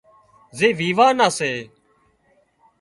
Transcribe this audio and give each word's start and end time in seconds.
زي 0.57 0.69
ويوان 0.77 1.13
نا 1.19 1.27
سي 1.37 1.51